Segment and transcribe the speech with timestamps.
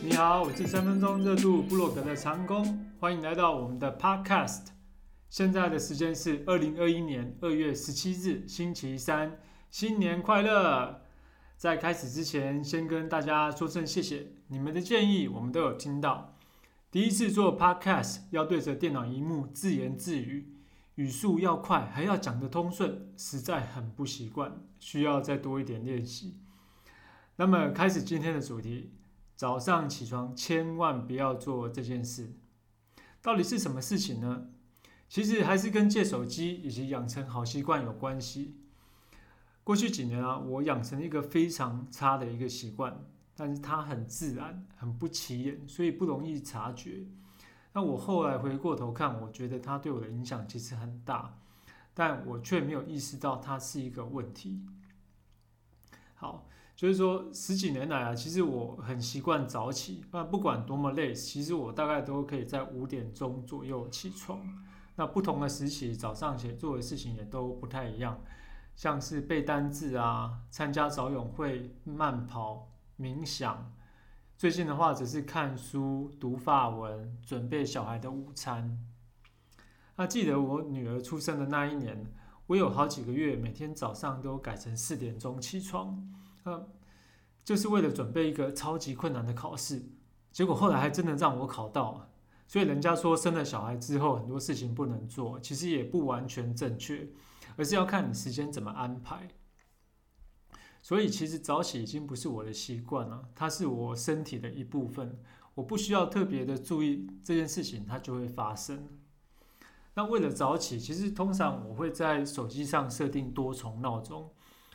[0.00, 4.68] 你好，我是三分钟热度部落格的长工，欢迎来到我们的 Podcast。
[5.28, 9.38] 现在的时间是二零二一年二月十七日，星期三，
[9.70, 11.02] 新年快乐！
[11.56, 16.34] 在开始之前，先跟大家说声谢谢，你们的建议我们都有听到。
[16.90, 20.54] 第一次做 Podcast，要对着电脑荧幕自言自语，
[20.98, 26.40] 语速要快，还要讲得通顺，实在很不习惯，需要再多一点练习。
[27.36, 28.92] 那么，开始今天的主题。
[29.36, 32.34] 早上起床千万不要做这件事，
[33.22, 34.48] 到底是什么事情呢？
[35.08, 38.56] 其实还是跟借手机以及养成好习惯有关系。
[39.62, 43.04] 过去几年啊，我养成一个非常差的一个习惯，
[43.36, 47.06] 但是它很自然，很不起眼，所以不容易察觉。
[47.72, 51.38] 那我后来回过头看，我觉得它对我的影响其实很大，
[51.94, 54.60] 但我却没有意识到它是一个问题。
[56.14, 56.46] 好。
[56.78, 60.04] 就是说，十几年来啊，其实我很习惯早起。
[60.12, 64.40] 那不管多么累，其实我大概都可以在五点钟左右起床。
[64.94, 68.20] 那不同的时期，早上起做的事情也都不太一样，
[68.76, 73.72] 像是背单字啊、参加早泳会、慢跑、冥想。
[74.38, 78.78] 最近的话，只是看书、读法文、准备小孩的午餐。
[79.96, 82.06] 那记得我女儿出生的那一年，
[82.46, 86.08] 我有好几个月每天早上都改成四点钟起床。
[86.44, 86.68] 呃，
[87.44, 89.82] 就是为了准备一个超级困难的考试，
[90.30, 92.08] 结果后来还真的让我考到了。
[92.46, 97.08] 所以人家说生了小孩之后很多事情不能做，其实也不完全正确，
[97.56, 99.26] 而是要看你时间怎么安排。
[100.88, 105.18] 所以其实早起已经不是我的习惯了，它是我身体的一部分，
[105.54, 108.88] 我不需要特别的注意这件事情，它就会发生。
[109.92, 114.32] 那为了早起，其实通常我会在手机上设定多重闹钟。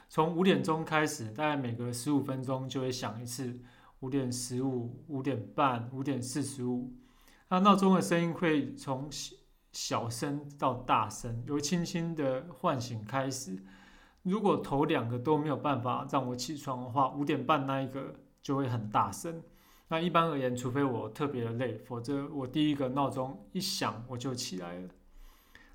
[0.08, 3.60] 从五点钟开始，大概每隔十五分钟就会响一次。
[4.02, 6.94] 五点十五、五点半、五点四十五，
[7.50, 9.10] 那闹钟的声音会从
[9.72, 13.58] 小声到大声，由轻轻的唤醒开始。
[14.24, 19.44] 如果头两个都没有办法让我起床的话，五点半那一个就会很大声。
[19.90, 24.90] 那一般而言，除非我特别的累，否则我第一个闹钟一响我就起来了。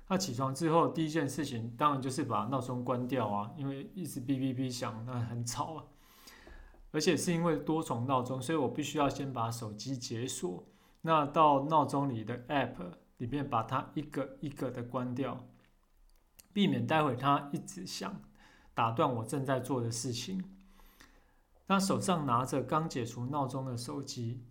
[0.07, 5.83] 那起床之后第一件事情，当然就是把闹钟关掉啊，因为一直哔哔哔响，那很吵啊。
[6.91, 10.65] 而且是因为多重闹钟，所以我必须要先把手机解锁，
[11.01, 15.45] 那到闹钟里的 App 里面把它一个一个的关掉，
[16.51, 18.19] 避免待会它一直响，
[18.79, 20.41] 打断我正在做的事情。
[21.67, 24.45] 那手上拿着刚解除闹钟的手机。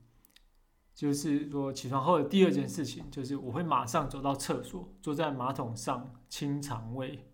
[0.94, 7.24] 就是说，起床后的第二件事情，就是我会马上走到厕所，坐在马桶上清肠胃。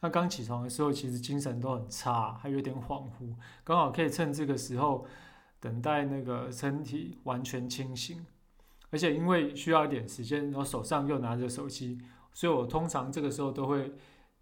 [0.00, 5.06] 那刚起床的时候，其实精神都很差，还有点恍惚，刚好可以趁这个时候
[5.60, 8.26] 等待那个身体完全清醒。
[8.90, 11.98] 而且因为需要一点时间，然后手上又拿着手机，
[12.34, 13.92] 所以我通常这个时候都会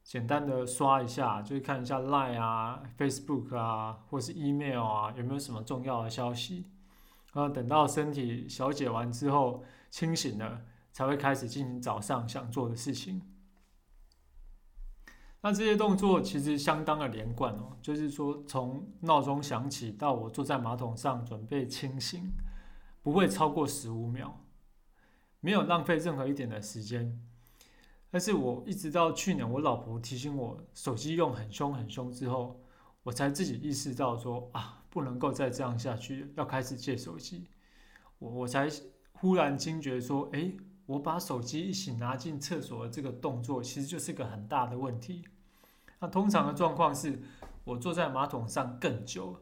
[0.04, 6.66] 简单的刷一下，就是看一下 Line 啊、Facebook 啊，或是 Email 啊，有没有什么重要的消息。
[7.32, 10.62] 然后等到身体小解完之后，清醒了，
[10.92, 13.22] 才会开始进行早上想做的事情。
[15.40, 22.30] 那这些动作其实相当的连贯哦，就是说从闹钟响起到我坐在马桶上准备清醒，
[23.02, 24.44] 不会超过十五秒，
[25.40, 27.18] 没有浪费任何一点的时间。
[28.12, 32.60] 但是我一直到去年我老婆提醒我手机用很凶很凶之后，
[33.02, 34.78] 我才自己意识到说啊。
[34.92, 37.46] 不能够再这样下去，要开始借手机。
[38.18, 38.68] 我我才
[39.12, 45.24] 忽然惊觉说，诶，我把手机一起拿进厕所的这个动作，其实就是个很大的问题。
[45.98, 47.18] 那通常的状况是，
[47.64, 49.34] 我坐在马桶上更久，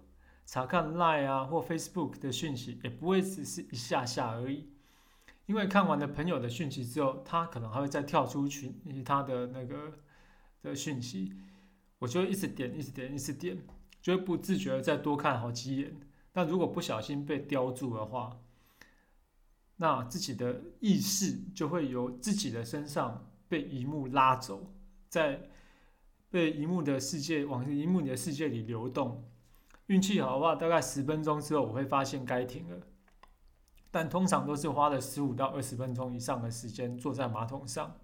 [0.47, 4.69] 查看 Line 啊或 Facebook 的讯息，也不会只是一下下而已。
[5.51, 8.73] 因为看完了朋友的讯息之后，他可能还会再跳出群
[9.05, 9.99] 他的那个
[10.63, 11.33] 的讯息，
[11.99, 13.61] 我就一直点，一直点，一直点。
[14.01, 15.93] 就会不自觉的再多看好几眼，
[16.31, 18.39] 但如果不小心被叼住的话，
[19.75, 24.73] 那自己的意识就会由自己的身上被荧幕拉走，
[25.09, 25.51] 在
[26.31, 29.29] 被荧幕的世界往荧幕里的世界里流动。
[29.89, 32.87] 运气好的话，大概十分钟之后我会发现该停了，
[33.91, 37.97] 但通常都是花了十五到二十分钟以上的时间坐在马桶上，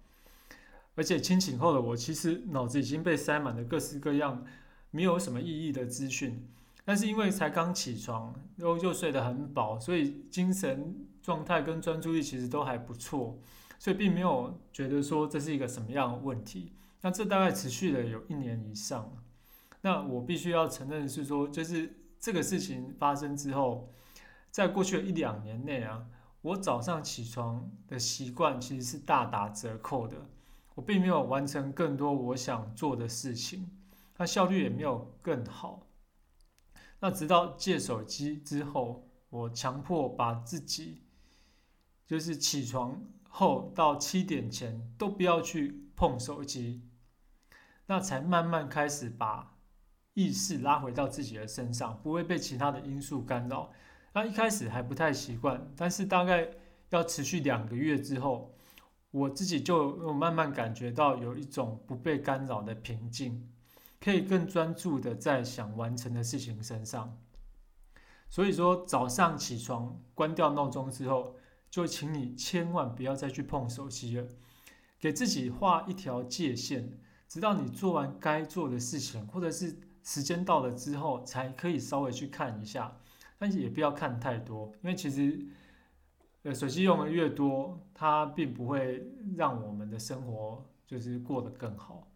[0.95, 4.45] 而且清醒后的我其实脑子已经被塞满了各式各样。
[4.89, 6.47] 没有什么意义的资讯，
[6.85, 13.37] 但是因为才刚起床，然后又睡得很饱，所以精神状态跟专注力其实都还不错，
[13.77, 16.71] 所以并没有觉得说这是一个什么样的问题。
[17.01, 19.13] 那这大概持续了有一年以上。
[19.81, 23.91] 那我必须要承认是说，就是这个事情发生之后，
[24.57, 26.07] 在过去的一两年内啊，
[26.41, 30.17] 我早上起床的习惯其实是大打折扣的。
[30.73, 33.69] 我并没有完成更多我想做的事情，
[34.17, 35.85] 那效率也没有更好。
[36.99, 41.03] 那直到借手机之后，我强迫把自己，
[42.07, 42.99] 就是起床
[43.29, 46.81] 后到七点前都不要去碰手机，
[47.85, 49.55] 那才慢慢开始把
[50.15, 53.71] 意识拉回到自己的身上，不会被其他的因素干扰。
[54.17, 56.49] 那一开始还不太习惯，但是大概
[56.89, 58.51] 要持续两个月之后。
[59.11, 63.47] 我自己就慢慢感觉到有一种不被干扰的平静，
[63.99, 67.15] 可以更专注的在想完成的事情身上。
[68.27, 71.35] 所以说，早上起床关掉闹钟之后，
[71.69, 74.27] 就请你千万不要再去碰手机了，
[74.99, 76.97] 给自己画一条界限，
[77.27, 82.97] 直到你做完该做的事情，或者是时间到了之后，才可以稍微去看一下，
[83.37, 85.45] 但是也不要看太多，因为其实。
[86.43, 89.05] 呃，手机用的越多，它并不会
[89.35, 92.07] 让我们的生活就是过得更好。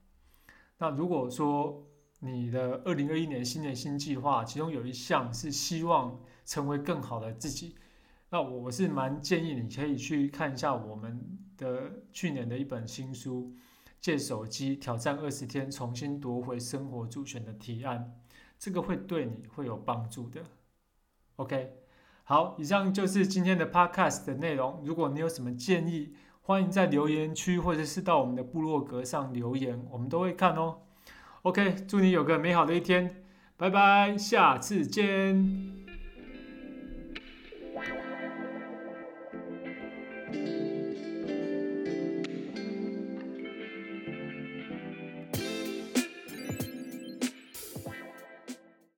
[0.78, 1.86] 那如果说
[2.20, 7.76] 你的二零二一年新年新计划，其中有一项是希望成为更好的自己，
[8.30, 11.20] 那我我是蛮建议你可以去看一下我们
[11.58, 13.52] 的去年的一本新书
[14.00, 18.00] 《借手机挑战二十天，重新夺回生活主权的提案》，
[18.58, 20.42] 这个会对你会有帮助的。
[21.42, 21.74] OK。
[22.24, 24.82] 好，以上就是今天的 podcast 的内容。
[24.86, 30.78] 如果你有什么建议，欢迎在留言区或者是到我们的部落格上留言，我们都会看哦。
[31.42, 33.24] OK，祝你有个美好的一天，
[33.58, 35.81] 拜拜，下次见。